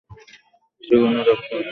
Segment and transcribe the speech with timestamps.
[0.83, 1.69] সে কোনো ডাক্তার না।